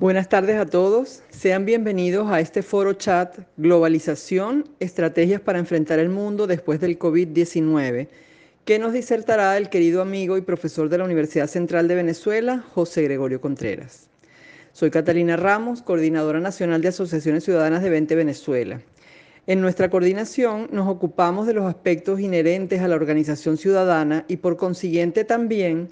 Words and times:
Buenas 0.00 0.28
tardes 0.28 0.54
a 0.54 0.66
todos. 0.66 1.24
Sean 1.30 1.64
bienvenidos 1.64 2.30
a 2.30 2.38
este 2.38 2.62
foro 2.62 2.92
chat 2.92 3.36
Globalización, 3.56 4.68
Estrategias 4.78 5.40
para 5.40 5.58
enfrentar 5.58 5.98
el 5.98 6.08
mundo 6.08 6.46
después 6.46 6.78
del 6.78 7.00
COVID-19, 7.00 8.06
que 8.64 8.78
nos 8.78 8.92
disertará 8.92 9.56
el 9.56 9.68
querido 9.70 10.00
amigo 10.00 10.36
y 10.36 10.42
profesor 10.42 10.88
de 10.88 10.98
la 10.98 11.04
Universidad 11.04 11.48
Central 11.48 11.88
de 11.88 11.96
Venezuela, 11.96 12.64
José 12.74 13.02
Gregorio 13.02 13.40
Contreras. 13.40 14.08
Soy 14.72 14.92
Catalina 14.92 15.36
Ramos, 15.36 15.82
coordinadora 15.82 16.38
nacional 16.38 16.80
de 16.80 16.88
Asociaciones 16.88 17.42
Ciudadanas 17.42 17.82
de 17.82 17.90
20 17.90 18.14
Venezuela. 18.14 18.80
En 19.48 19.60
nuestra 19.60 19.90
coordinación 19.90 20.68
nos 20.70 20.86
ocupamos 20.86 21.48
de 21.48 21.54
los 21.54 21.64
aspectos 21.64 22.20
inherentes 22.20 22.82
a 22.82 22.86
la 22.86 22.94
organización 22.94 23.56
ciudadana 23.56 24.24
y 24.28 24.36
por 24.36 24.56
consiguiente 24.56 25.24
también 25.24 25.88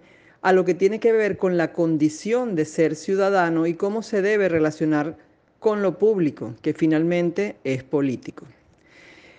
a 0.47 0.53
lo 0.53 0.65
que 0.65 0.75
tiene 0.75 1.01
que 1.01 1.11
ver 1.11 1.39
con 1.39 1.57
la 1.57 1.73
condición 1.73 2.55
de 2.55 2.67
ser 2.67 2.95
ciudadano 2.95 3.67
y 3.67 3.75
cómo 3.75 4.05
se 4.05 4.23
debe 4.23 4.49
relacionar 4.49 5.17
con 5.59 5.83
lo 5.83 5.99
público, 5.99 6.55
que 6.63 6.73
finalmente 6.73 7.57
es 7.65 7.83
político. 7.83 8.47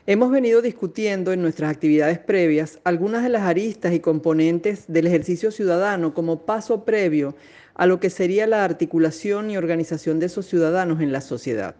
Hemos 0.05 0.31
venido 0.31 0.62
discutiendo 0.62 1.31
en 1.31 1.41
nuestras 1.41 1.71
actividades 1.71 2.20
previas 2.20 2.79
algunas 2.84 3.23
de 3.23 3.29
las 3.29 3.43
aristas 3.43 3.93
y 3.93 4.01
componentes 4.01 4.84
del 4.89 5.07
ejercicio 5.07 5.49
ciudadano 5.49 6.13
como 6.13 6.45
paso 6.45 6.84
previo 6.84 7.37
a 7.76 7.85
lo 7.85 8.01
que 8.01 8.09
sería 8.09 8.45
la 8.45 8.65
articulación 8.65 9.49
y 9.49 9.55
organización 9.55 10.20
de 10.20 10.26
esos 10.26 10.45
ciudadanos 10.45 10.99
en 10.99 11.13
la 11.13 11.21
sociedad. 11.21 11.76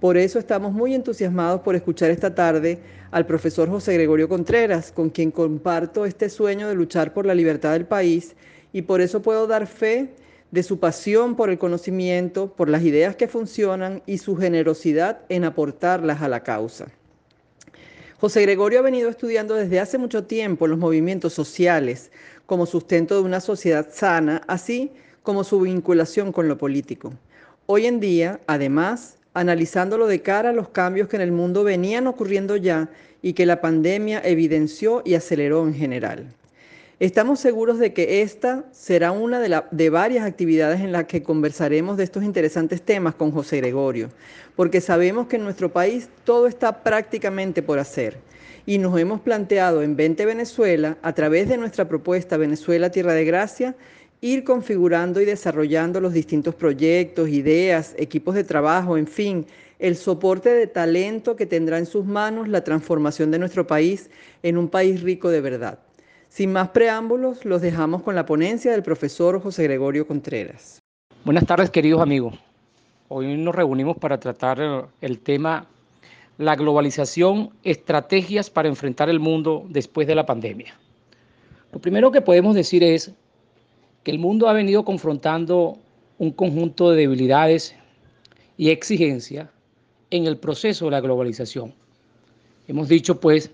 Por 0.00 0.18
eso 0.18 0.38
estamos 0.38 0.72
muy 0.72 0.94
entusiasmados 0.94 1.62
por 1.62 1.74
escuchar 1.74 2.10
esta 2.10 2.34
tarde 2.34 2.80
al 3.10 3.24
profesor 3.24 3.70
José 3.70 3.94
Gregorio 3.94 4.28
Contreras, 4.28 4.92
con 4.92 5.08
quien 5.08 5.30
comparto 5.30 6.04
este 6.04 6.28
sueño 6.28 6.68
de 6.68 6.74
luchar 6.74 7.14
por 7.14 7.24
la 7.24 7.34
libertad 7.34 7.72
del 7.72 7.86
país 7.86 8.36
y 8.74 8.82
por 8.82 9.00
eso 9.00 9.22
puedo 9.22 9.46
dar 9.46 9.66
fe 9.66 10.12
de 10.50 10.62
su 10.62 10.78
pasión 10.78 11.34
por 11.34 11.48
el 11.48 11.58
conocimiento, 11.58 12.52
por 12.52 12.68
las 12.68 12.82
ideas 12.82 13.16
que 13.16 13.26
funcionan 13.26 14.02
y 14.04 14.18
su 14.18 14.36
generosidad 14.36 15.20
en 15.30 15.44
aportarlas 15.44 16.20
a 16.20 16.28
la 16.28 16.42
causa. 16.42 16.86
José 18.18 18.42
Gregorio 18.42 18.80
ha 18.80 18.82
venido 18.82 19.08
estudiando 19.08 19.54
desde 19.54 19.80
hace 19.80 19.96
mucho 19.96 20.24
tiempo 20.24 20.66
los 20.66 20.78
movimientos 20.78 21.32
sociales 21.32 22.10
como 22.44 22.66
sustento 22.66 23.14
de 23.14 23.22
una 23.22 23.40
sociedad 23.40 23.88
sana, 23.90 24.42
así 24.46 24.92
como 25.22 25.42
su 25.42 25.60
vinculación 25.60 26.32
con 26.32 26.48
lo 26.48 26.58
político. 26.58 27.14
Hoy 27.66 27.86
en 27.86 27.98
día, 27.98 28.40
además, 28.46 29.16
analizándolo 29.36 30.06
de 30.06 30.22
cara 30.22 30.50
a 30.50 30.52
los 30.54 30.70
cambios 30.70 31.08
que 31.08 31.16
en 31.16 31.22
el 31.22 31.30
mundo 31.30 31.62
venían 31.62 32.06
ocurriendo 32.06 32.56
ya 32.56 32.88
y 33.20 33.34
que 33.34 33.44
la 33.44 33.60
pandemia 33.60 34.22
evidenció 34.24 35.02
y 35.04 35.14
aceleró 35.14 35.66
en 35.66 35.74
general. 35.74 36.26
Estamos 37.00 37.38
seguros 37.38 37.78
de 37.78 37.92
que 37.92 38.22
esta 38.22 38.64
será 38.72 39.12
una 39.12 39.38
de, 39.38 39.62
de, 39.70 39.90
varias 39.90 40.24
actividades 40.24 40.80
en 40.80 40.90
las 40.90 41.04
que 41.04 41.22
conversaremos 41.22 41.98
de 41.98 42.04
estos 42.04 42.24
interesantes 42.24 42.80
temas 42.80 43.14
con 43.14 43.30
José 43.30 43.58
Gregorio, 43.58 44.08
porque 44.56 44.80
sabemos 44.80 45.26
que 45.26 45.36
en 45.36 45.44
nuestro 45.44 45.70
país 45.70 46.08
todo 46.24 46.46
está 46.46 46.82
prácticamente 46.82 47.62
por 47.62 47.78
hacer 47.78 48.16
y 48.64 48.78
nos 48.78 48.98
hemos 48.98 49.20
planteado 49.20 49.82
en 49.82 49.96
20 49.96 50.24
Venezuela, 50.24 50.96
a 51.02 51.12
través 51.12 51.48
de 51.48 51.58
nuestra 51.58 51.86
propuesta 51.86 52.38
Venezuela 52.38 52.90
Tierra 52.90 53.12
de 53.12 53.26
Gracia, 53.26 53.76
ir 54.20 54.44
configurando 54.44 55.20
y 55.20 55.24
desarrollando 55.24 56.00
los 56.00 56.12
distintos 56.12 56.54
proyectos, 56.54 57.28
ideas, 57.28 57.94
equipos 57.98 58.34
de 58.34 58.44
trabajo, 58.44 58.96
en 58.96 59.06
fin, 59.06 59.46
el 59.78 59.96
soporte 59.96 60.50
de 60.50 60.66
talento 60.66 61.36
que 61.36 61.46
tendrá 61.46 61.78
en 61.78 61.86
sus 61.86 62.04
manos 62.04 62.48
la 62.48 62.64
transformación 62.64 63.30
de 63.30 63.38
nuestro 63.38 63.66
país 63.66 64.10
en 64.42 64.56
un 64.56 64.68
país 64.68 65.02
rico 65.02 65.30
de 65.30 65.40
verdad. 65.40 65.78
Sin 66.28 66.52
más 66.52 66.68
preámbulos, 66.68 67.44
los 67.44 67.62
dejamos 67.62 68.02
con 68.02 68.14
la 68.14 68.26
ponencia 68.26 68.72
del 68.72 68.82
profesor 68.82 69.40
José 69.40 69.64
Gregorio 69.64 70.06
Contreras. 70.06 70.78
Buenas 71.24 71.46
tardes, 71.46 71.70
queridos 71.70 72.00
amigos. 72.00 72.34
Hoy 73.08 73.36
nos 73.36 73.54
reunimos 73.54 73.96
para 73.98 74.18
tratar 74.18 74.88
el 75.00 75.18
tema 75.20 75.66
la 76.38 76.54
globalización, 76.54 77.50
estrategias 77.62 78.50
para 78.50 78.68
enfrentar 78.68 79.08
el 79.08 79.20
mundo 79.20 79.64
después 79.68 80.06
de 80.06 80.14
la 80.14 80.26
pandemia. 80.26 80.74
Lo 81.72 81.80
primero 81.80 82.10
que 82.10 82.20
podemos 82.20 82.54
decir 82.54 82.82
es 82.82 83.12
que 84.06 84.12
el 84.12 84.20
mundo 84.20 84.48
ha 84.48 84.52
venido 84.52 84.84
confrontando 84.84 85.78
un 86.18 86.30
conjunto 86.30 86.90
de 86.90 86.96
debilidades 86.96 87.74
y 88.56 88.70
exigencias 88.70 89.48
en 90.10 90.28
el 90.28 90.36
proceso 90.36 90.84
de 90.84 90.92
la 90.92 91.00
globalización. 91.00 91.74
Hemos 92.68 92.86
dicho 92.86 93.18
pues 93.18 93.50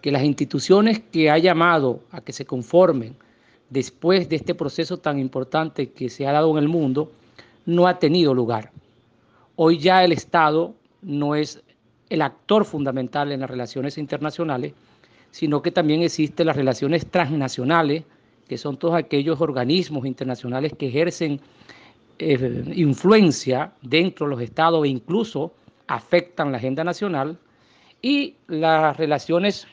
que 0.00 0.10
las 0.10 0.24
instituciones 0.24 1.00
que 1.12 1.28
ha 1.28 1.36
llamado 1.36 2.00
a 2.12 2.22
que 2.22 2.32
se 2.32 2.46
conformen 2.46 3.14
después 3.68 4.26
de 4.30 4.36
este 4.36 4.54
proceso 4.54 4.96
tan 4.96 5.18
importante 5.18 5.90
que 5.90 6.08
se 6.08 6.26
ha 6.26 6.32
dado 6.32 6.50
en 6.52 6.62
el 6.64 6.68
mundo, 6.70 7.12
no 7.66 7.86
ha 7.86 7.98
tenido 7.98 8.32
lugar. 8.32 8.72
Hoy 9.56 9.76
ya 9.76 10.02
el 10.02 10.12
Estado 10.12 10.72
no 11.02 11.34
es 11.34 11.62
el 12.08 12.22
actor 12.22 12.64
fundamental 12.64 13.32
en 13.32 13.40
las 13.40 13.50
relaciones 13.50 13.98
internacionales, 13.98 14.72
sino 15.30 15.60
que 15.60 15.70
también 15.70 16.00
existen 16.00 16.46
las 16.46 16.56
relaciones 16.56 17.06
transnacionales, 17.06 18.04
que 18.50 18.58
son 18.58 18.76
todos 18.76 18.96
aquellos 18.96 19.40
organismos 19.40 20.04
internacionales 20.04 20.72
que 20.76 20.88
ejercen 20.88 21.40
eh, 22.18 22.64
influencia 22.74 23.72
dentro 23.80 24.26
de 24.26 24.30
los 24.30 24.42
estados 24.42 24.84
e 24.84 24.88
incluso 24.88 25.52
afectan 25.86 26.50
la 26.50 26.58
agenda 26.58 26.82
nacional, 26.82 27.38
y 28.02 28.34
las 28.48 28.96
relaciones 28.96 29.68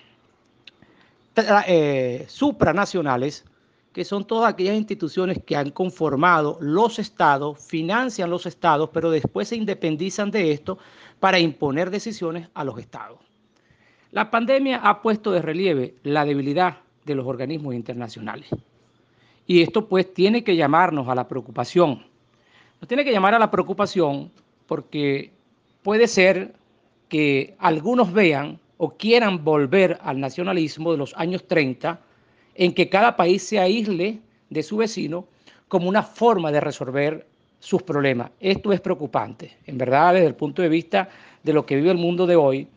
eh, 1.67 2.25
supranacionales, 2.27 3.45
que 3.93 4.05
son 4.05 4.27
todas 4.27 4.53
aquellas 4.53 4.75
instituciones 4.75 5.41
que 5.43 5.55
han 5.55 5.71
conformado 5.71 6.59
los 6.61 6.99
estados, 6.99 7.57
financian 7.57 8.29
los 8.29 8.45
estados, 8.45 8.91
pero 8.93 9.09
después 9.09 9.47
se 9.47 9.55
independizan 9.55 10.29
de 10.29 10.51
esto 10.51 10.77
para 11.19 11.39
imponer 11.39 11.89
decisiones 11.89 12.47
a 12.53 12.63
los 12.63 12.77
estados. 12.77 13.17
La 14.11 14.29
pandemia 14.29 14.81
ha 14.83 15.01
puesto 15.01 15.31
de 15.31 15.41
relieve 15.41 15.95
la 16.03 16.25
debilidad 16.25 16.77
de 17.07 17.15
los 17.15 17.25
organismos 17.25 17.73
internacionales. 17.73 18.49
Y 19.47 19.61
esto 19.61 19.87
pues 19.87 20.13
tiene 20.13 20.43
que 20.43 20.55
llamarnos 20.55 21.07
a 21.07 21.15
la 21.15 21.27
preocupación. 21.27 22.05
Nos 22.79 22.87
tiene 22.87 23.03
que 23.03 23.11
llamar 23.11 23.33
a 23.33 23.39
la 23.39 23.49
preocupación 23.49 24.29
porque 24.67 25.31
puede 25.81 26.07
ser 26.07 26.53
que 27.07 27.55
algunos 27.57 28.11
vean 28.11 28.59
o 28.77 28.91
quieran 28.91 29.43
volver 29.43 29.97
al 30.01 30.19
nacionalismo 30.19 30.91
de 30.91 30.97
los 30.97 31.15
años 31.15 31.47
30, 31.47 31.99
en 32.55 32.73
que 32.73 32.89
cada 32.89 33.15
país 33.15 33.41
se 33.41 33.59
aísle 33.59 34.19
de 34.49 34.63
su 34.63 34.77
vecino 34.77 35.25
como 35.67 35.89
una 35.89 36.03
forma 36.03 36.51
de 36.51 36.59
resolver 36.59 37.25
sus 37.59 37.81
problemas. 37.81 38.31
Esto 38.39 38.71
es 38.73 38.81
preocupante. 38.81 39.57
En 39.65 39.77
verdad, 39.77 40.13
desde 40.13 40.27
el 40.27 40.35
punto 40.35 40.61
de 40.61 40.69
vista 40.69 41.09
de 41.43 41.53
lo 41.53 41.65
que 41.65 41.77
vive 41.77 41.91
el 41.91 41.97
mundo 41.97 42.27
de 42.27 42.35
hoy, 42.35 42.67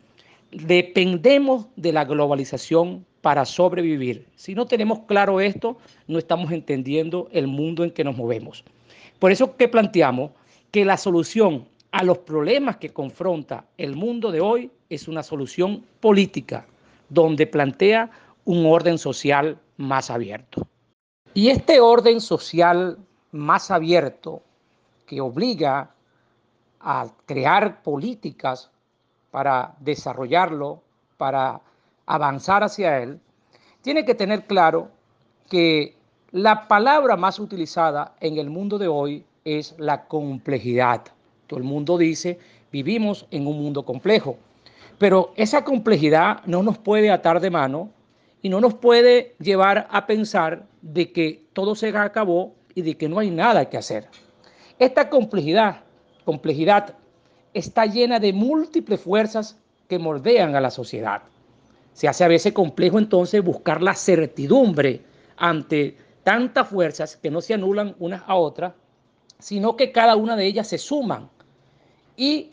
dependemos 0.51 1.67
de 1.75 1.93
la 1.93 2.05
globalización 2.05 3.05
para 3.21 3.45
sobrevivir. 3.45 4.27
Si 4.35 4.55
no 4.55 4.65
tenemos 4.65 4.99
claro 5.07 5.39
esto, 5.39 5.77
no 6.07 6.17
estamos 6.17 6.51
entendiendo 6.51 7.29
el 7.31 7.47
mundo 7.47 7.83
en 7.83 7.91
que 7.91 8.03
nos 8.03 8.17
movemos. 8.17 8.63
Por 9.19 9.31
eso 9.31 9.55
que 9.55 9.67
planteamos 9.67 10.31
que 10.71 10.83
la 10.85 10.97
solución 10.97 11.67
a 11.91 12.03
los 12.03 12.19
problemas 12.19 12.77
que 12.77 12.89
confronta 12.89 13.65
el 13.77 13.95
mundo 13.95 14.31
de 14.31 14.41
hoy 14.41 14.71
es 14.89 15.07
una 15.07 15.23
solución 15.23 15.85
política, 15.99 16.65
donde 17.09 17.45
plantea 17.45 18.09
un 18.45 18.65
orden 18.65 18.97
social 18.97 19.59
más 19.77 20.09
abierto. 20.09 20.67
Y 21.33 21.49
este 21.49 21.79
orden 21.79 22.19
social 22.19 22.97
más 23.31 23.71
abierto, 23.71 24.41
que 25.05 25.21
obliga 25.21 25.93
a 26.79 27.07
crear 27.25 27.83
políticas 27.83 28.71
para 29.29 29.75
desarrollarlo, 29.79 30.81
para 31.17 31.61
avanzar 32.11 32.61
hacia 32.63 33.01
él, 33.01 33.19
tiene 33.81 34.03
que 34.03 34.15
tener 34.15 34.45
claro 34.45 34.91
que 35.49 35.95
la 36.31 36.67
palabra 36.67 37.15
más 37.15 37.39
utilizada 37.39 38.15
en 38.19 38.37
el 38.37 38.49
mundo 38.49 38.77
de 38.77 38.89
hoy 38.89 39.23
es 39.45 39.75
la 39.77 40.05
complejidad. 40.05 41.03
Todo 41.47 41.57
el 41.57 41.65
mundo 41.65 41.97
dice, 41.97 42.37
vivimos 42.71 43.25
en 43.31 43.47
un 43.47 43.61
mundo 43.61 43.83
complejo. 43.83 44.37
Pero 44.97 45.31
esa 45.37 45.63
complejidad 45.63 46.43
no 46.45 46.63
nos 46.63 46.77
puede 46.77 47.11
atar 47.11 47.39
de 47.39 47.49
mano 47.49 47.89
y 48.41 48.49
no 48.49 48.59
nos 48.59 48.73
puede 48.73 49.35
llevar 49.39 49.87
a 49.89 50.05
pensar 50.05 50.65
de 50.81 51.11
que 51.13 51.45
todo 51.53 51.75
se 51.75 51.89
acabó 51.97 52.53
y 52.75 52.81
de 52.81 52.97
que 52.97 53.07
no 53.07 53.19
hay 53.19 53.31
nada 53.31 53.69
que 53.69 53.77
hacer. 53.77 54.09
Esta 54.79 55.09
complejidad, 55.09 55.81
complejidad 56.25 56.95
está 57.53 57.85
llena 57.85 58.19
de 58.19 58.33
múltiples 58.33 58.99
fuerzas 58.99 59.57
que 59.87 59.97
moldean 59.97 60.55
a 60.55 60.61
la 60.61 60.71
sociedad. 60.71 61.23
Se 61.93 62.07
hace 62.07 62.23
a 62.23 62.27
veces 62.27 62.53
complejo 62.53 62.99
entonces 62.99 63.43
buscar 63.43 63.81
la 63.81 63.93
certidumbre 63.93 65.01
ante 65.37 65.97
tantas 66.23 66.67
fuerzas 66.67 67.17
que 67.17 67.31
no 67.31 67.41
se 67.41 67.53
anulan 67.53 67.95
unas 67.99 68.23
a 68.27 68.35
otras, 68.35 68.73
sino 69.39 69.75
que 69.75 69.91
cada 69.91 70.15
una 70.15 70.35
de 70.35 70.45
ellas 70.45 70.67
se 70.67 70.77
suman 70.77 71.29
y 72.15 72.51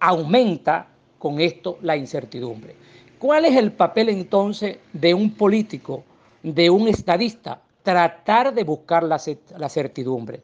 aumenta 0.00 0.88
con 1.18 1.40
esto 1.40 1.78
la 1.82 1.96
incertidumbre. 1.96 2.74
¿Cuál 3.18 3.44
es 3.44 3.56
el 3.56 3.70
papel 3.70 4.08
entonces 4.08 4.78
de 4.92 5.14
un 5.14 5.34
político, 5.34 6.02
de 6.42 6.70
un 6.70 6.88
estadista? 6.88 7.62
Tratar 7.84 8.52
de 8.52 8.64
buscar 8.64 9.04
la, 9.04 9.18
certidumbre. 9.68 10.42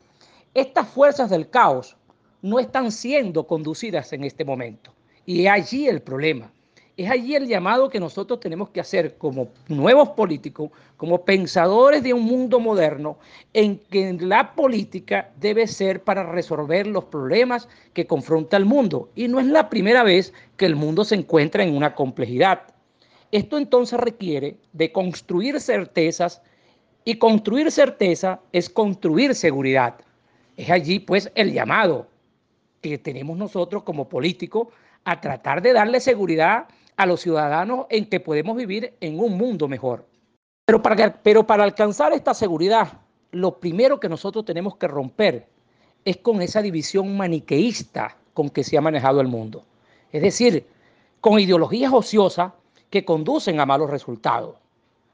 Estas 0.55 0.89
fuerzas 0.89 1.31
del 1.31 1.51
caos 1.51 1.97
no 2.41 2.61
están 2.61 2.93
siendo 2.93 3.47
conducidas 3.47 4.13
en 4.13 4.23
este 4.23 4.45
momento. 4.45 4.93
Y 5.27 5.47
allí 5.49 5.89
el 5.89 6.03
problema. 6.03 6.53
Es 6.99 7.09
allí 7.09 7.37
el 7.37 7.47
llamado 7.47 7.89
que 7.89 8.01
nosotros 8.01 8.41
tenemos 8.41 8.71
que 8.71 8.81
hacer 8.81 9.19
como 9.19 9.51
nuevos 9.69 10.09
políticos, 10.09 10.73
como 10.97 11.25
pensadores 11.25 12.03
de 12.03 12.13
un 12.13 12.25
mundo 12.25 12.59
moderno, 12.59 13.19
en 13.53 13.79
que 13.79 14.15
la 14.15 14.53
política 14.57 15.31
debe 15.39 15.69
ser 15.69 16.03
para 16.03 16.25
resolver 16.25 16.89
los 16.89 17.05
problemas 17.05 17.69
que 17.93 18.09
confronta 18.09 18.57
el 18.57 18.65
mundo. 18.65 19.11
Y 19.15 19.29
no 19.29 19.39
es 19.39 19.47
la 19.47 19.71
primera 19.71 20.03
vez 20.03 20.33
que 20.57 20.67
el 20.67 20.75
mundo 20.75 21.05
se 21.05 21.15
encuentra 21.15 21.63
en 21.63 21.77
una 21.77 21.95
complejidad. 21.95 22.63
Esto 23.31 23.59
entonces 23.59 24.01
requiere 24.01 24.57
de 24.73 24.91
construir 24.91 25.61
certezas 25.61 26.43
y 27.05 27.15
construir 27.15 27.71
certeza 27.71 28.41
es 28.51 28.69
construir 28.69 29.37
seguridad. 29.37 30.01
Es 30.57 30.69
allí 30.69 30.99
pues 30.99 31.31
el 31.37 31.53
llamado 31.53 32.09
que 32.81 32.99
tenemos 32.99 33.39
nosotros 33.39 33.85
como 33.85 34.09
políticos 34.09 34.67
a 35.05 35.21
tratar 35.21 35.63
de 35.63 35.73
darle 35.73 36.01
seguridad 36.01 36.67
a 36.99 37.07
los 37.07 37.21
ciudadanos 37.21 37.87
en 37.91 38.07
que 38.07 38.19
podemos 38.19 38.57
vivir 38.57 38.95
en 39.01 39.21
un 39.21 39.39
mundo 39.39 39.69
mejor. 39.69 40.05
Pero 40.67 40.83
para, 40.83 41.23
pero 41.23 41.47
para 41.47 41.63
alcanzar 41.63 42.13
esta 42.13 42.35
seguridad, 42.35 43.01
lo 43.31 43.61
primero 43.61 44.01
que 44.01 44.09
nosotros 44.09 44.45
tenemos 44.45 44.77
que 44.77 44.89
romper 44.89 45.47
es 46.05 46.17
con 46.17 46.43
esa 46.43 46.61
división 46.61 47.17
maniqueísta 47.17 48.17
con 48.35 48.51
que 48.51 48.65
se 48.65 48.77
ha 48.77 48.81
manejado 48.81 49.21
el 49.21 49.29
mundo. 49.29 49.65
Es 50.11 50.23
decir, 50.23 50.67
con 51.21 51.39
ideologías 51.39 51.93
ociosas 51.93 52.53
que 52.91 53.05
conducen 53.05 53.61
a 53.61 53.67
malos 53.67 53.91
resultados. 53.91 54.57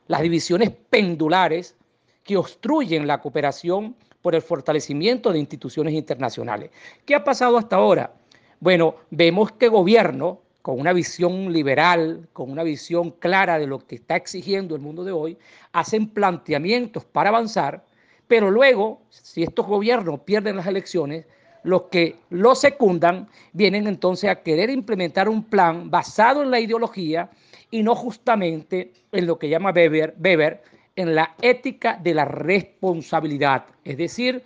Las 0.06 0.22
divisiones 0.22 0.70
pendulares 0.88 1.76
que 2.22 2.38
obstruyen 2.38 3.06
la 3.06 3.20
cooperación 3.20 3.94
por 4.22 4.34
el 4.34 4.40
fortalecimiento 4.40 5.32
de 5.32 5.38
instituciones 5.38 5.92
internacionales. 5.92 6.70
¿Qué 7.04 7.14
ha 7.14 7.22
pasado 7.25 7.58
hasta 7.58 7.76
ahora? 7.76 8.14
Bueno, 8.58 8.94
vemos 9.10 9.52
que 9.52 9.69
gobierno 9.69 10.40
con 10.64 10.81
una 10.81 10.94
visión 10.94 11.52
liberal, 11.52 12.26
con 12.32 12.50
una 12.50 12.62
visión 12.62 13.11
clara 13.11 13.58
de 13.58 13.66
lo 13.66 13.87
que 13.87 13.96
está 13.96 14.16
exigiendo 14.16 14.75
el 14.75 14.81
mundo 14.81 15.05
de 15.05 15.12
hoy, 15.12 15.37
hacen 15.75 16.08
planteamientos 16.08 17.05
para 17.05 17.28
avanzar, 17.28 17.84
pero 18.28 18.50
luego, 18.50 19.02
si 19.11 19.43
estos 19.43 19.66
gobiernos 19.66 20.20
pierden 20.20 20.56
las 20.56 20.66
elecciones, 20.66 21.26
los 21.64 21.82
que 21.90 22.16
lo 22.31 22.55
secundan 22.55 23.28
vienen 23.52 23.87
entonces 23.87 24.31
a 24.31 24.37
querer 24.37 24.70
implementar 24.70 25.28
un 25.28 25.44
plan 25.44 25.90
basado 25.90 26.43
en 26.43 26.50
la 26.50 26.61
ideología 26.61 27.28
y 27.70 27.82
no 27.82 27.94
justamente 27.94 28.90
en 29.12 29.26
lo 29.26 29.38
que 29.38 29.50
llama 29.50 29.70
Weber, 29.70 30.14
Weber 30.19 30.62
en 30.96 31.14
la 31.14 31.34
ética 31.43 32.00
de 32.02 32.14
la 32.14 32.25
responsabilidad, 32.25 33.67
es 33.84 33.99
decir, 33.99 34.43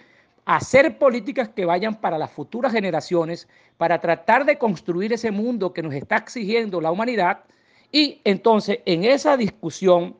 hacer 0.48 0.96
políticas 0.96 1.50
que 1.50 1.66
vayan 1.66 1.96
para 1.96 2.16
las 2.16 2.30
futuras 2.30 2.72
generaciones, 2.72 3.46
para 3.76 4.00
tratar 4.00 4.46
de 4.46 4.56
construir 4.56 5.12
ese 5.12 5.30
mundo 5.30 5.74
que 5.74 5.82
nos 5.82 5.92
está 5.92 6.16
exigiendo 6.16 6.80
la 6.80 6.90
humanidad. 6.90 7.40
Y 7.92 8.22
entonces 8.24 8.78
en 8.86 9.04
esa 9.04 9.36
discusión 9.36 10.16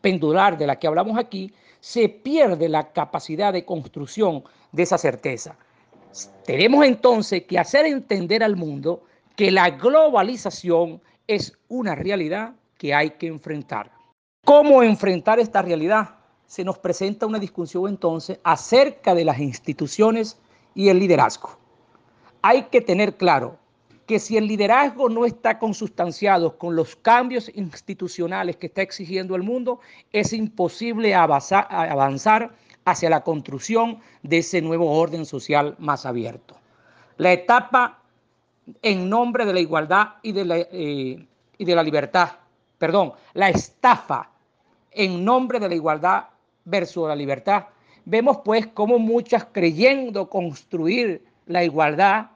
pendular 0.00 0.56
de 0.56 0.68
la 0.68 0.78
que 0.78 0.86
hablamos 0.86 1.18
aquí, 1.18 1.52
se 1.80 2.08
pierde 2.08 2.68
la 2.68 2.92
capacidad 2.92 3.52
de 3.52 3.64
construcción 3.64 4.44
de 4.70 4.84
esa 4.84 4.96
certeza. 4.96 5.56
Tenemos 6.46 6.84
entonces 6.84 7.42
que 7.42 7.58
hacer 7.58 7.84
entender 7.84 8.44
al 8.44 8.54
mundo 8.54 9.02
que 9.34 9.50
la 9.50 9.70
globalización 9.70 11.02
es 11.26 11.52
una 11.66 11.96
realidad 11.96 12.54
que 12.78 12.94
hay 12.94 13.10
que 13.10 13.26
enfrentar. 13.26 13.90
¿Cómo 14.44 14.84
enfrentar 14.84 15.40
esta 15.40 15.62
realidad? 15.62 16.10
Se 16.54 16.62
nos 16.62 16.78
presenta 16.78 17.26
una 17.26 17.40
discusión 17.40 17.88
entonces 17.88 18.38
acerca 18.44 19.12
de 19.12 19.24
las 19.24 19.40
instituciones 19.40 20.38
y 20.72 20.88
el 20.88 21.00
liderazgo. 21.00 21.58
Hay 22.42 22.66
que 22.70 22.80
tener 22.80 23.16
claro 23.16 23.58
que 24.06 24.20
si 24.20 24.36
el 24.36 24.46
liderazgo 24.46 25.08
no 25.08 25.24
está 25.24 25.58
consustanciado 25.58 26.56
con 26.56 26.76
los 26.76 26.94
cambios 26.94 27.50
institucionales 27.56 28.54
que 28.54 28.66
está 28.68 28.82
exigiendo 28.82 29.34
el 29.34 29.42
mundo, 29.42 29.80
es 30.12 30.32
imposible 30.32 31.12
avanzar, 31.12 32.52
hacia 32.84 33.10
la 33.10 33.24
construcción 33.24 33.98
de 34.22 34.38
ese 34.38 34.62
nuevo 34.62 34.92
orden 34.92 35.26
social 35.26 35.74
más 35.80 36.06
abierto. 36.06 36.54
La 37.16 37.32
etapa 37.32 38.00
en 38.80 39.10
nombre 39.10 39.44
de 39.44 39.54
la 39.54 39.60
igualdad 39.60 40.08
y 40.22 40.30
de 40.30 40.44
la, 40.44 40.58
eh, 40.58 41.26
y 41.58 41.64
de 41.64 41.74
la 41.74 41.82
libertad, 41.82 42.28
perdón, 42.78 43.12
la 43.32 43.48
estafa 43.48 44.30
en 44.92 45.24
nombre 45.24 45.58
de 45.58 45.68
la 45.68 45.74
igualdad 45.74 46.26
versus 46.64 47.08
la 47.08 47.16
libertad. 47.16 47.66
Vemos 48.04 48.38
pues 48.44 48.66
cómo 48.66 48.98
muchas 48.98 49.46
creyendo 49.46 50.28
construir 50.28 51.24
la 51.46 51.64
igualdad 51.64 52.30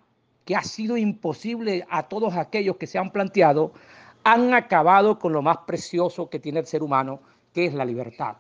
que 0.45 0.57
ha 0.57 0.63
sido 0.63 0.97
imposible 0.97 1.87
a 1.91 2.05
todos 2.05 2.35
aquellos 2.35 2.77
que 2.77 2.87
se 2.87 2.99
han 2.99 3.11
planteado, 3.11 3.73
han 4.25 4.55
acabado 4.55 5.19
con 5.19 5.33
lo 5.33 5.43
más 5.43 5.59
precioso 5.67 6.31
que 6.31 6.39
tiene 6.39 6.61
el 6.61 6.67
ser 6.67 6.83
humano, 6.83 7.21
que 7.53 7.67
es 7.67 7.75
la 7.75 7.85
libertad. 7.85 8.37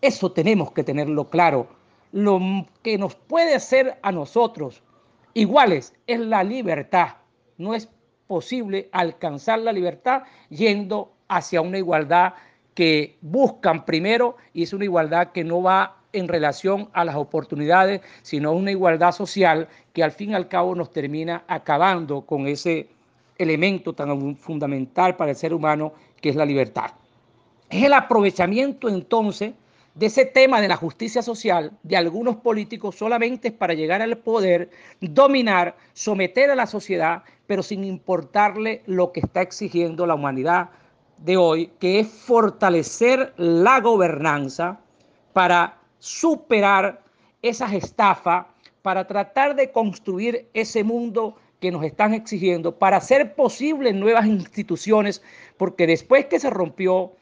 Eso 0.00 0.32
tenemos 0.32 0.72
que 0.72 0.82
tenerlo 0.82 1.30
claro. 1.30 1.68
Lo 2.12 2.40
que 2.82 2.98
nos 2.98 3.14
puede 3.14 3.54
hacer 3.54 3.98
a 4.02 4.10
nosotros 4.12 4.82
iguales 5.34 5.94
es 6.06 6.18
la 6.18 6.42
libertad. 6.42 7.16
No 7.58 7.74
es 7.74 7.88
posible 8.26 8.88
alcanzar 8.92 9.60
la 9.60 9.72
libertad 9.72 10.22
yendo 10.48 11.12
hacia 11.28 11.60
una 11.60 11.78
igualdad 11.78 12.34
que 12.76 13.16
buscan 13.22 13.86
primero 13.86 14.36
y 14.52 14.62
es 14.62 14.74
una 14.74 14.84
igualdad 14.84 15.32
que 15.32 15.42
no 15.42 15.62
va 15.62 15.96
en 16.12 16.28
relación 16.28 16.90
a 16.92 17.06
las 17.06 17.16
oportunidades, 17.16 18.02
sino 18.20 18.52
una 18.52 18.70
igualdad 18.70 19.12
social 19.12 19.66
que 19.94 20.04
al 20.04 20.12
fin 20.12 20.30
y 20.30 20.34
al 20.34 20.46
cabo 20.46 20.74
nos 20.74 20.92
termina 20.92 21.42
acabando 21.48 22.20
con 22.20 22.46
ese 22.46 22.88
elemento 23.38 23.94
tan 23.94 24.36
fundamental 24.36 25.16
para 25.16 25.30
el 25.30 25.36
ser 25.36 25.54
humano 25.54 25.94
que 26.20 26.28
es 26.28 26.36
la 26.36 26.44
libertad. 26.44 26.90
Es 27.70 27.82
el 27.82 27.94
aprovechamiento 27.94 28.90
entonces 28.90 29.54
de 29.94 30.06
ese 30.06 30.26
tema 30.26 30.60
de 30.60 30.68
la 30.68 30.76
justicia 30.76 31.22
social 31.22 31.72
de 31.82 31.96
algunos 31.96 32.36
políticos 32.36 32.96
solamente 32.96 33.52
para 33.52 33.72
llegar 33.72 34.02
al 34.02 34.18
poder, 34.18 34.70
dominar, 35.00 35.76
someter 35.94 36.50
a 36.50 36.54
la 36.54 36.66
sociedad, 36.66 37.22
pero 37.46 37.62
sin 37.62 37.84
importarle 37.84 38.82
lo 38.84 39.12
que 39.12 39.20
está 39.20 39.40
exigiendo 39.40 40.06
la 40.06 40.14
humanidad, 40.14 40.68
de 41.18 41.36
hoy, 41.36 41.70
que 41.78 42.00
es 42.00 42.08
fortalecer 42.08 43.32
la 43.36 43.80
gobernanza 43.80 44.80
para 45.32 45.78
superar 45.98 47.02
esas 47.42 47.72
estafas, 47.72 48.46
para 48.82 49.06
tratar 49.06 49.56
de 49.56 49.70
construir 49.72 50.48
ese 50.54 50.84
mundo 50.84 51.36
que 51.60 51.70
nos 51.70 51.84
están 51.84 52.14
exigiendo, 52.14 52.78
para 52.78 52.98
hacer 52.98 53.34
posibles 53.34 53.94
nuevas 53.94 54.26
instituciones, 54.26 55.22
porque 55.56 55.86
después 55.86 56.26
que 56.26 56.38
se 56.38 56.50
rompió 56.50 57.12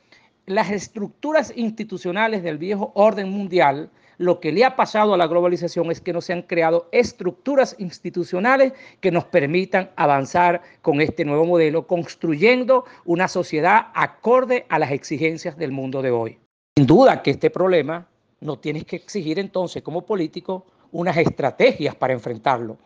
las 0.47 0.71
estructuras 0.71 1.53
institucionales 1.57 2.43
del 2.43 2.59
viejo 2.59 2.93
orden 2.95 3.31
mundial, 3.31 3.91
lo 4.19 4.41
que 4.41 4.53
le 4.53 4.65
ha 4.65 4.77
pasado 4.77 5.15
a 5.15 5.17
la 5.17 5.27
globalización 5.27 5.91
es 5.91 6.01
que 6.01 6.13
no 6.13 6.21
se 6.21 6.33
han 6.33 6.43
creado 6.43 6.89
estructuras 6.93 7.77
institucionales 7.79 8.73
que 9.01 9.11
nos 9.11 9.25
permitan 9.25 9.91
avanzar 9.97 10.63
con 10.83 11.01
este 11.01 11.25
nuevo 11.25 11.45
modelo, 11.45 11.87
construyendo 11.87 12.85
una 13.05 13.29
sociedad 13.29 13.89
acorde 13.95 14.67
a 14.69 14.79
las 14.79 14.93
exigencias 14.93 15.57
del 15.57 15.73
mundo 15.73 16.03
de 16.03 16.11
hoy. 16.11 16.39
Sin 16.77 16.87
duda 16.87 17.23
que 17.23 17.31
este 17.31 17.51
problema 17.51 18.07
no 18.41 18.59
tienes 18.59 18.85
que 18.85 18.97
exigir 18.97 19.39
entonces 19.39 19.83
como 19.83 20.05
político 20.05 20.67
unas 20.93 21.17
estrategias 21.17 21.95
para 21.95 22.13
enfrentarlo. 22.13 22.77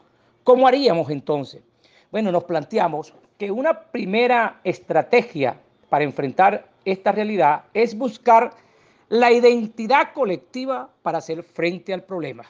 ¿Cómo 0.45 0.67
haríamos 0.67 1.11
entonces? 1.11 1.63
Bueno, 2.11 2.33
nos 2.33 2.45
planteamos 2.45 3.13
que 3.37 3.51
una 3.51 3.79
primera 3.79 4.61
estrategia 4.65 5.61
para 5.91 6.05
enfrentar 6.05 6.69
esta 6.85 7.13
realidad 7.13 7.65
es 7.75 7.97
buscar 7.97 8.53
la 9.09 9.33
identidad 9.33 10.13
colectiva 10.13 10.91
para 11.03 11.19
hacer 11.19 11.43
frente 11.43 11.95
al 11.95 12.05
problema. 12.05 12.45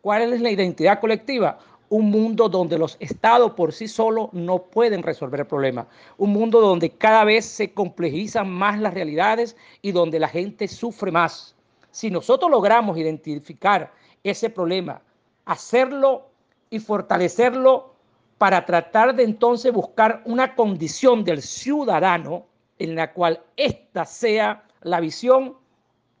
¿Cuál 0.00 0.32
es 0.32 0.40
la 0.40 0.50
identidad 0.50 1.00
colectiva? 1.00 1.58
Un 1.88 2.10
mundo 2.10 2.48
donde 2.48 2.78
los 2.78 2.96
estados 3.00 3.52
por 3.52 3.72
sí 3.72 3.88
solos 3.88 4.28
no 4.32 4.58
pueden 4.58 5.02
resolver 5.02 5.40
el 5.40 5.46
problema. 5.46 5.86
Un 6.16 6.30
mundo 6.30 6.60
donde 6.60 6.90
cada 6.90 7.24
vez 7.24 7.44
se 7.44 7.72
complejizan 7.72 8.48
más 8.48 8.78
las 8.80 8.94
realidades 8.94 9.56
y 9.82 9.92
donde 9.92 10.20
la 10.20 10.28
gente 10.28 10.68
sufre 10.68 11.10
más. 11.10 11.56
Si 11.90 12.10
nosotros 12.10 12.50
logramos 12.50 12.96
identificar 12.98 13.92
ese 14.22 14.50
problema, 14.50 15.00
hacerlo 15.44 16.28
y 16.70 16.78
fortalecerlo 16.78 17.94
para 18.38 18.64
tratar 18.64 19.14
de 19.14 19.24
entonces 19.24 19.72
buscar 19.72 20.22
una 20.24 20.54
condición 20.54 21.24
del 21.24 21.42
ciudadano 21.42 22.46
en 22.78 22.94
la 22.94 23.12
cual 23.12 23.40
esta 23.56 24.04
sea 24.04 24.64
la 24.82 25.00
visión 25.00 25.56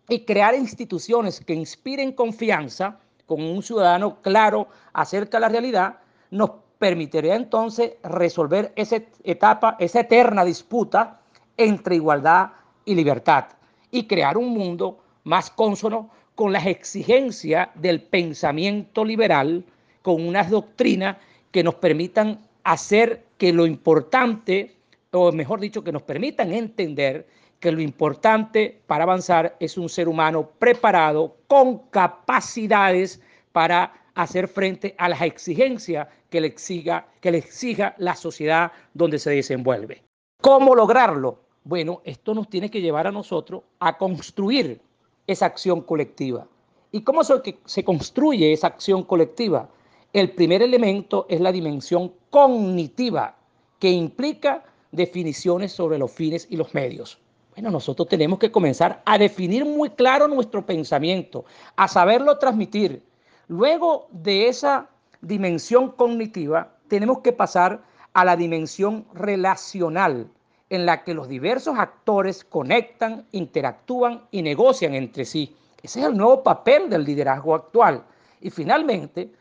y 0.08 0.20
crear 0.20 0.54
instituciones 0.54 1.40
que 1.40 1.54
inspiren 1.54 2.12
confianza 2.12 2.98
con 3.26 3.42
un 3.42 3.62
ciudadano 3.62 4.20
claro 4.22 4.68
acerca 4.92 5.38
de 5.38 5.40
la 5.40 5.48
realidad, 5.48 5.98
nos 6.30 6.50
permitiría 6.78 7.34
entonces 7.34 7.92
resolver 8.02 8.72
esa 8.76 9.00
etapa, 9.24 9.76
esa 9.78 10.00
eterna 10.00 10.44
disputa 10.44 11.20
entre 11.56 11.96
igualdad 11.96 12.50
y 12.84 12.94
libertad 12.94 13.46
y 13.90 14.06
crear 14.06 14.36
un 14.36 14.50
mundo 14.50 14.98
más 15.24 15.50
cónsono 15.50 16.10
con 16.34 16.52
las 16.52 16.66
exigencias 16.66 17.68
del 17.74 18.02
pensamiento 18.02 19.04
liberal, 19.04 19.64
con 20.02 20.26
unas 20.26 20.50
doctrinas 20.50 21.16
que 21.50 21.64
nos 21.64 21.76
permitan 21.76 22.40
hacer 22.62 23.24
que 23.38 23.52
lo 23.52 23.66
importante, 23.66 24.76
o 25.12 25.32
mejor 25.32 25.60
dicho, 25.60 25.82
que 25.82 25.92
nos 25.92 26.02
permitan 26.02 26.52
entender 26.52 27.26
que 27.60 27.72
lo 27.72 27.80
importante 27.80 28.80
para 28.86 29.04
avanzar 29.04 29.56
es 29.60 29.78
un 29.78 29.88
ser 29.88 30.08
humano 30.08 30.50
preparado 30.58 31.36
con 31.46 31.78
capacidades 31.90 33.20
para 33.52 33.92
hacer 34.14 34.48
frente 34.48 34.94
a 34.98 35.08
las 35.08 35.22
exigencias 35.22 36.08
que 36.30 36.40
le 36.40 36.48
exija, 36.48 37.06
que 37.20 37.30
le 37.30 37.38
exija 37.38 37.94
la 37.98 38.14
sociedad 38.14 38.72
donde 38.94 39.18
se 39.18 39.30
desenvuelve. 39.30 40.02
¿Cómo 40.40 40.74
lograrlo? 40.74 41.40
Bueno, 41.64 42.00
esto 42.04 42.34
nos 42.34 42.48
tiene 42.48 42.70
que 42.70 42.80
llevar 42.80 43.06
a 43.06 43.12
nosotros 43.12 43.62
a 43.80 43.96
construir 43.96 44.80
esa 45.26 45.46
acción 45.46 45.80
colectiva. 45.80 46.46
¿Y 46.92 47.02
cómo 47.02 47.24
se, 47.24 47.58
se 47.64 47.84
construye 47.84 48.52
esa 48.52 48.68
acción 48.68 49.02
colectiva? 49.02 49.68
El 50.12 50.30
primer 50.30 50.62
elemento 50.62 51.26
es 51.28 51.40
la 51.40 51.52
dimensión 51.52 52.12
cognitiva, 52.30 53.36
que 53.78 53.90
implica 53.90 54.64
definiciones 54.92 55.72
sobre 55.72 55.98
los 55.98 56.10
fines 56.10 56.46
y 56.50 56.56
los 56.56 56.72
medios. 56.74 57.18
Bueno, 57.56 57.70
nosotros 57.70 58.06
tenemos 58.06 58.38
que 58.38 58.52
comenzar 58.52 59.00
a 59.06 59.16
definir 59.16 59.64
muy 59.64 59.88
claro 59.88 60.28
nuestro 60.28 60.66
pensamiento, 60.66 61.46
a 61.74 61.88
saberlo 61.88 62.36
transmitir. 62.36 63.02
Luego 63.48 64.08
de 64.10 64.48
esa 64.48 64.90
dimensión 65.22 65.92
cognitiva, 65.92 66.74
tenemos 66.86 67.20
que 67.20 67.32
pasar 67.32 67.80
a 68.12 68.26
la 68.26 68.36
dimensión 68.36 69.06
relacional, 69.14 70.28
en 70.68 70.84
la 70.84 71.02
que 71.02 71.14
los 71.14 71.28
diversos 71.28 71.78
actores 71.78 72.44
conectan, 72.44 73.24
interactúan 73.32 74.26
y 74.30 74.42
negocian 74.42 74.94
entre 74.94 75.24
sí. 75.24 75.56
Ese 75.82 76.00
es 76.00 76.06
el 76.06 76.16
nuevo 76.16 76.42
papel 76.42 76.90
del 76.90 77.04
liderazgo 77.04 77.54
actual. 77.54 78.04
Y 78.42 78.50
finalmente, 78.50 79.32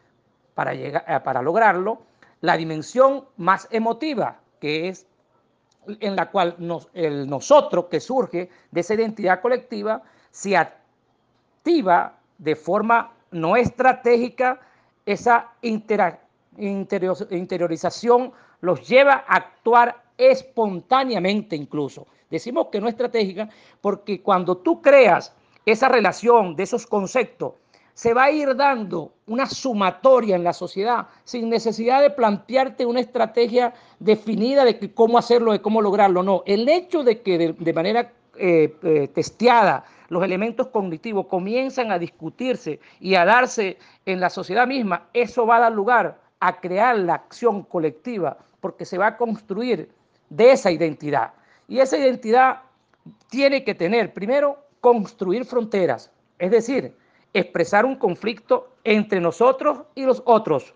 para, 0.53 0.74
llegar, 0.74 1.03
eh, 1.05 1.19
para 1.19 1.41
lograrlo, 1.41 2.03
la 2.39 2.55
dimensión 2.55 3.25
más 3.36 3.67
emotiva, 3.72 4.39
que 4.62 4.88
es 4.88 5.05
en 6.00 6.15
la 6.15 6.32
cual 6.32 6.56
el 6.94 7.27
nosotros 7.27 7.86
que 7.86 8.00
surge 8.00 8.50
de 8.72 8.82
esa 8.82 8.94
identidad 8.94 9.42
colectiva 9.42 10.01
se 10.32 10.56
activa 10.58 12.18
de 12.38 12.56
forma 12.56 13.12
no 13.32 13.56
estratégica, 13.56 14.60
esa 15.06 15.54
interiorización 15.62 18.34
los 18.62 18.88
lleva 18.88 19.25
a 19.27 19.36
actuar 19.36 20.04
espontáneamente 20.18 21.56
incluso. 21.56 22.08
Decimos 22.30 22.68
que 22.72 22.82
no 22.82 22.88
estratégica 22.88 23.50
porque 23.82 24.22
cuando 24.22 24.58
tú 24.58 24.82
creas 24.82 25.36
esa 25.65 25.89
relación 25.89 26.56
de 26.56 26.63
esos 26.63 26.88
conceptos, 26.88 27.54
se 27.95 28.13
va 28.13 28.25
a 28.25 28.31
ir 28.31 28.55
dando 28.57 29.13
una 29.25 29.45
sumatoria 29.45 30.35
en 30.35 30.43
la 30.43 30.51
sociedad 30.51 31.07
sin 31.23 31.49
necesidad 31.49 32.01
de 32.01 32.09
plantearte 32.09 32.85
una 32.85 32.99
estrategia 32.99 33.73
definida 33.99 34.65
de 34.65 34.93
cómo 34.93 35.17
hacerlo, 35.17 35.53
de 35.53 35.61
cómo 35.61 35.81
lograrlo. 35.81 36.21
No, 36.21 36.43
el 36.45 36.67
hecho 36.67 37.03
de 37.03 37.21
que 37.21 37.53
de, 37.53 37.73
manera 37.73 38.11
eh, 38.37 38.75
eh, 38.83 39.07
testeada 39.07 39.85
los 40.09 40.21
elementos 40.25 40.67
cognitivos 40.67 41.27
comienzan 41.27 41.89
a 41.89 41.97
discutirse 41.97 42.81
y 42.99 43.15
a 43.15 43.23
darse 43.23 43.77
en 44.05 44.19
la 44.19 44.29
sociedad 44.29 44.67
misma, 44.67 45.07
eso 45.13 45.47
va 45.47 45.55
a 45.55 45.61
dar 45.61 45.71
lugar 45.71 46.19
a 46.41 46.59
crear 46.59 46.99
la 46.99 47.15
acción 47.15 47.63
colectiva, 47.63 48.37
porque 48.59 48.83
se 48.83 48.97
va 48.97 49.07
a 49.07 49.17
construir 49.17 49.89
de 50.29 50.51
esa 50.51 50.69
identidad. 50.69 51.31
Y 51.69 51.79
esa 51.79 51.97
identidad 51.97 52.59
tiene 53.29 53.63
que 53.63 53.73
tener, 53.73 54.13
primero, 54.13 54.57
construir 54.81 55.45
fronteras, 55.45 56.11
es 56.37 56.51
decir, 56.51 56.93
expresar 57.36 57.86
un 57.86 57.98
conflicto 57.98 58.70
entre 58.86 59.20
nosotros 59.20 59.82
y 59.94 60.06
los 60.06 60.24
otros, 60.25 60.74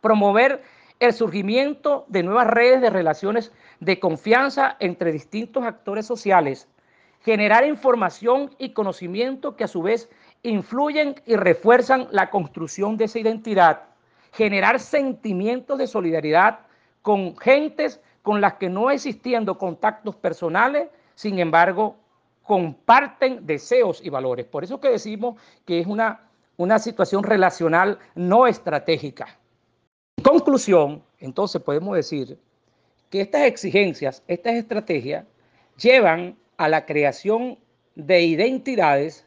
promover 0.00 0.62
el 0.98 1.12
surgimiento 1.12 2.06
de 2.08 2.22
nuevas 2.22 2.46
redes 2.46 2.80
de 2.80 2.88
relaciones 2.88 3.52
de 3.80 4.00
confianza 4.00 4.76
entre 4.80 5.12
distintos 5.12 5.64
actores 5.64 6.06
sociales, 6.06 6.68
generar 7.20 7.66
información 7.66 8.54
y 8.58 8.70
conocimiento 8.70 9.56
que 9.56 9.64
a 9.64 9.68
su 9.68 9.82
vez 9.82 10.08
influyen 10.42 11.16
y 11.26 11.36
refuerzan 11.36 12.08
la 12.10 12.30
construcción 12.30 12.96
de 12.96 13.04
esa 13.04 13.18
identidad, 13.18 13.82
generar 14.32 14.80
sentimientos 14.80 15.76
de 15.78 15.86
solidaridad 15.86 16.60
con 17.02 17.36
gentes 17.36 18.00
con 18.22 18.40
las 18.40 18.54
que 18.54 18.70
no 18.70 18.90
existiendo 18.90 19.58
contactos 19.58 20.16
personales, 20.16 20.88
sin 21.14 21.38
embargo, 21.38 21.96
comparten 22.44 23.44
deseos 23.44 24.00
y 24.04 24.10
valores. 24.10 24.46
Por 24.46 24.62
eso 24.62 24.80
que 24.80 24.90
decimos 24.90 25.40
que 25.64 25.80
es 25.80 25.86
una, 25.86 26.28
una 26.56 26.78
situación 26.78 27.24
relacional 27.24 27.98
no 28.14 28.46
estratégica. 28.46 29.38
En 30.18 30.24
conclusión, 30.24 31.02
entonces 31.18 31.60
podemos 31.60 31.96
decir 31.96 32.38
que 33.10 33.22
estas 33.22 33.42
exigencias, 33.42 34.22
estas 34.28 34.54
estrategias, 34.54 35.24
llevan 35.78 36.36
a 36.56 36.68
la 36.68 36.86
creación 36.86 37.58
de 37.96 38.22
identidades 38.22 39.26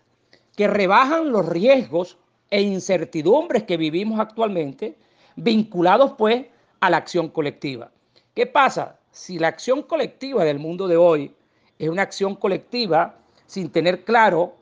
que 0.56 0.68
rebajan 0.68 1.32
los 1.32 1.48
riesgos 1.48 2.18
e 2.50 2.62
incertidumbres 2.62 3.64
que 3.64 3.78
vivimos 3.78 4.20
actualmente, 4.20 4.96
vinculados 5.36 6.14
pues 6.18 6.46
a 6.80 6.90
la 6.90 6.98
acción 6.98 7.30
colectiva. 7.30 7.92
¿Qué 8.34 8.46
pasa? 8.46 9.00
Si 9.12 9.40
la 9.40 9.48
acción 9.48 9.84
colectiva 9.84 10.44
del 10.44 10.60
mundo 10.60 10.88
de 10.88 10.98
hoy 10.98 11.36
es 11.80 11.90
una 11.90 12.02
acción 12.02 12.36
colectiva 12.36 13.16
sin 13.46 13.72
tener 13.72 14.04
claro 14.04 14.56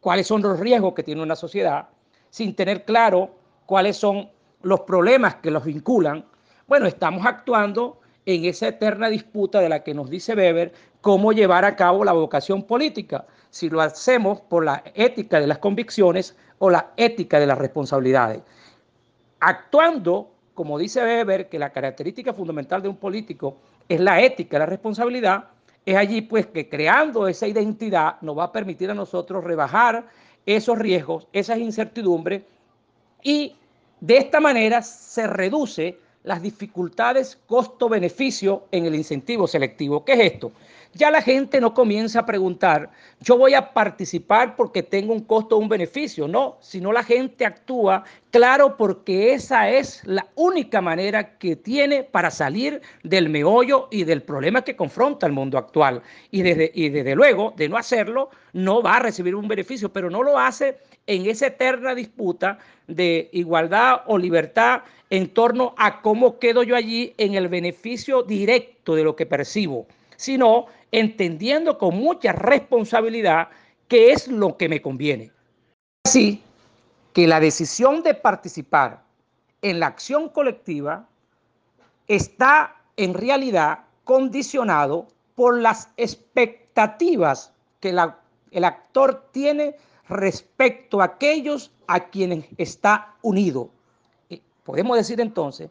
cuáles 0.00 0.26
son 0.26 0.42
los 0.42 0.58
riesgos 0.60 0.94
que 0.94 1.02
tiene 1.02 1.22
una 1.22 1.36
sociedad, 1.36 1.88
sin 2.30 2.54
tener 2.54 2.84
claro 2.84 3.30
cuáles 3.66 3.96
son 3.96 4.30
los 4.62 4.80
problemas 4.80 5.36
que 5.36 5.50
los 5.50 5.64
vinculan, 5.64 6.24
bueno, 6.66 6.86
estamos 6.86 7.24
actuando 7.26 8.00
en 8.26 8.44
esa 8.44 8.68
eterna 8.68 9.08
disputa 9.08 9.60
de 9.60 9.68
la 9.68 9.82
que 9.82 9.94
nos 9.94 10.10
dice 10.10 10.34
Weber 10.34 10.72
cómo 11.00 11.32
llevar 11.32 11.64
a 11.64 11.76
cabo 11.76 12.04
la 12.04 12.12
vocación 12.12 12.62
política, 12.62 13.26
si 13.50 13.70
lo 13.70 13.80
hacemos 13.80 14.40
por 14.40 14.64
la 14.64 14.82
ética 14.94 15.40
de 15.40 15.46
las 15.46 15.58
convicciones 15.58 16.36
o 16.58 16.68
la 16.68 16.92
ética 16.96 17.40
de 17.40 17.46
las 17.46 17.56
responsabilidades. 17.56 18.42
Actuando 19.40 20.32
como 20.58 20.76
dice 20.76 21.00
Weber, 21.00 21.48
que 21.48 21.56
la 21.56 21.70
característica 21.70 22.34
fundamental 22.34 22.82
de 22.82 22.88
un 22.88 22.96
político 22.96 23.58
es 23.88 24.00
la 24.00 24.20
ética, 24.20 24.58
la 24.58 24.66
responsabilidad, 24.66 25.44
es 25.88 25.96
allí 25.96 26.20
pues 26.20 26.46
que 26.46 26.68
creando 26.68 27.26
esa 27.28 27.46
identidad 27.46 28.20
nos 28.20 28.36
va 28.36 28.44
a 28.44 28.52
permitir 28.52 28.90
a 28.90 28.94
nosotros 28.94 29.42
rebajar 29.42 30.06
esos 30.44 30.76
riesgos, 30.78 31.26
esas 31.32 31.56
incertidumbres 31.56 32.42
y 33.22 33.56
de 33.98 34.18
esta 34.18 34.38
manera 34.38 34.82
se 34.82 35.26
reduce 35.26 35.98
las 36.28 36.42
dificultades 36.42 37.38
costo-beneficio 37.46 38.66
en 38.70 38.84
el 38.84 38.94
incentivo 38.94 39.46
selectivo. 39.46 40.04
¿Qué 40.04 40.12
es 40.12 40.32
esto? 40.32 40.52
Ya 40.92 41.10
la 41.10 41.22
gente 41.22 41.58
no 41.58 41.72
comienza 41.72 42.20
a 42.20 42.26
preguntar, 42.26 42.90
yo 43.20 43.38
voy 43.38 43.54
a 43.54 43.72
participar 43.72 44.54
porque 44.54 44.82
tengo 44.82 45.14
un 45.14 45.24
costo 45.24 45.56
o 45.56 45.58
un 45.58 45.70
beneficio. 45.70 46.28
No, 46.28 46.58
sino 46.60 46.92
la 46.92 47.02
gente 47.02 47.46
actúa, 47.46 48.04
claro, 48.30 48.76
porque 48.76 49.32
esa 49.32 49.70
es 49.70 50.02
la 50.04 50.26
única 50.34 50.82
manera 50.82 51.38
que 51.38 51.56
tiene 51.56 52.04
para 52.04 52.30
salir 52.30 52.82
del 53.02 53.30
meollo 53.30 53.88
y 53.90 54.04
del 54.04 54.22
problema 54.22 54.62
que 54.62 54.76
confronta 54.76 55.26
el 55.26 55.32
mundo 55.32 55.56
actual. 55.56 56.02
Y 56.30 56.42
desde, 56.42 56.70
y 56.74 56.90
desde 56.90 57.14
luego, 57.14 57.54
de 57.56 57.70
no 57.70 57.78
hacerlo, 57.78 58.28
no 58.52 58.82
va 58.82 58.96
a 58.96 59.00
recibir 59.00 59.34
un 59.34 59.48
beneficio, 59.48 59.90
pero 59.90 60.10
no 60.10 60.22
lo 60.22 60.38
hace 60.38 60.76
en 61.08 61.26
esa 61.26 61.46
eterna 61.46 61.94
disputa 61.94 62.58
de 62.86 63.30
igualdad 63.32 64.02
o 64.06 64.18
libertad 64.18 64.82
en 65.10 65.28
torno 65.32 65.74
a 65.78 66.02
cómo 66.02 66.38
quedo 66.38 66.62
yo 66.62 66.76
allí 66.76 67.14
en 67.16 67.34
el 67.34 67.48
beneficio 67.48 68.22
directo 68.22 68.94
de 68.94 69.04
lo 69.04 69.16
que 69.16 69.24
percibo, 69.24 69.86
sino 70.16 70.66
entendiendo 70.92 71.78
con 71.78 71.96
mucha 71.96 72.32
responsabilidad 72.32 73.48
qué 73.88 74.12
es 74.12 74.28
lo 74.28 74.58
que 74.58 74.68
me 74.68 74.82
conviene. 74.82 75.32
Así 76.04 76.42
que 77.14 77.26
la 77.26 77.40
decisión 77.40 78.02
de 78.02 78.12
participar 78.12 79.02
en 79.62 79.80
la 79.80 79.86
acción 79.86 80.28
colectiva 80.28 81.08
está 82.06 82.76
en 82.98 83.14
realidad 83.14 83.80
condicionado 84.04 85.08
por 85.34 85.58
las 85.58 85.88
expectativas 85.96 87.52
que 87.80 87.96
el 88.50 88.64
actor 88.64 89.28
tiene 89.32 89.74
respecto 90.08 91.00
a 91.00 91.04
aquellos 91.04 91.70
a 91.86 92.08
quienes 92.08 92.44
está 92.56 93.14
unido. 93.22 93.70
Podemos 94.64 94.96
decir 94.96 95.20
entonces 95.20 95.70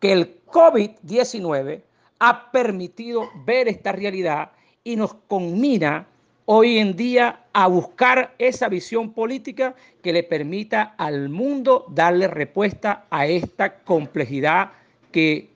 que 0.00 0.12
el 0.12 0.44
COVID-19 0.46 1.82
ha 2.18 2.50
permitido 2.50 3.28
ver 3.44 3.68
esta 3.68 3.92
realidad 3.92 4.52
y 4.82 4.96
nos 4.96 5.14
conmina 5.28 6.06
hoy 6.46 6.78
en 6.78 6.94
día 6.94 7.40
a 7.52 7.66
buscar 7.68 8.34
esa 8.38 8.68
visión 8.68 9.12
política 9.12 9.74
que 10.02 10.12
le 10.12 10.22
permita 10.22 10.94
al 10.98 11.28
mundo 11.28 11.86
darle 11.88 12.28
respuesta 12.28 13.06
a 13.10 13.26
esta 13.26 13.78
complejidad 13.78 14.72
que 15.10 15.48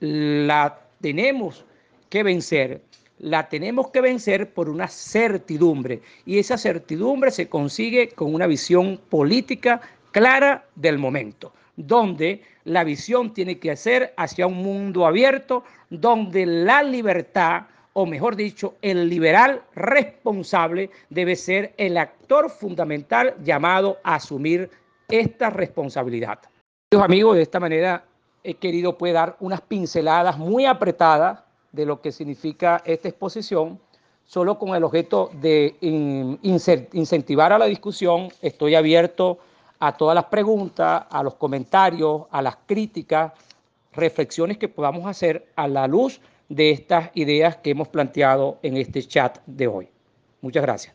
la 0.00 0.80
tenemos 1.00 1.64
que 2.08 2.22
vencer. 2.22 2.80
La 3.22 3.48
tenemos 3.48 3.90
que 3.90 4.00
vencer 4.00 4.52
por 4.52 4.68
una 4.68 4.88
certidumbre 4.88 6.02
y 6.26 6.38
esa 6.38 6.58
certidumbre 6.58 7.30
se 7.30 7.48
consigue 7.48 8.08
con 8.08 8.34
una 8.34 8.48
visión 8.48 9.00
política 9.08 9.80
clara 10.10 10.66
del 10.74 10.98
momento, 10.98 11.52
donde 11.76 12.42
la 12.64 12.82
visión 12.84 13.32
tiene 13.32 13.58
que 13.58 13.76
ser 13.76 14.12
hacia 14.16 14.48
un 14.48 14.56
mundo 14.56 15.06
abierto, 15.06 15.62
donde 15.88 16.46
la 16.46 16.82
libertad, 16.82 17.62
o 17.92 18.06
mejor 18.06 18.34
dicho, 18.34 18.74
el 18.82 19.08
liberal 19.08 19.62
responsable 19.74 20.90
debe 21.08 21.36
ser 21.36 21.74
el 21.76 21.98
actor 21.98 22.50
fundamental 22.50 23.36
llamado 23.42 23.98
a 24.02 24.16
asumir 24.16 24.68
esta 25.08 25.48
responsabilidad. 25.48 26.40
Amigos, 26.90 27.36
de 27.36 27.42
esta 27.42 27.60
manera 27.60 28.04
he 28.42 28.54
querido 28.54 28.98
pues, 28.98 29.14
dar 29.14 29.36
unas 29.38 29.60
pinceladas 29.60 30.36
muy 30.38 30.66
apretadas 30.66 31.44
de 31.72 31.86
lo 31.86 32.00
que 32.00 32.12
significa 32.12 32.82
esta 32.84 33.08
exposición, 33.08 33.80
solo 34.24 34.58
con 34.58 34.74
el 34.74 34.84
objeto 34.84 35.30
de 35.40 35.76
incentivar 35.80 37.52
a 37.52 37.58
la 37.58 37.66
discusión. 37.66 38.28
Estoy 38.40 38.74
abierto 38.74 39.38
a 39.80 39.96
todas 39.96 40.14
las 40.14 40.26
preguntas, 40.26 41.04
a 41.10 41.22
los 41.22 41.34
comentarios, 41.34 42.22
a 42.30 42.40
las 42.40 42.56
críticas, 42.66 43.32
reflexiones 43.92 44.58
que 44.58 44.68
podamos 44.68 45.06
hacer 45.06 45.48
a 45.56 45.66
la 45.66 45.86
luz 45.86 46.20
de 46.48 46.70
estas 46.70 47.10
ideas 47.14 47.56
que 47.56 47.70
hemos 47.70 47.88
planteado 47.88 48.58
en 48.62 48.76
este 48.76 49.02
chat 49.02 49.38
de 49.46 49.66
hoy. 49.66 49.88
Muchas 50.40 50.62
gracias. 50.62 50.90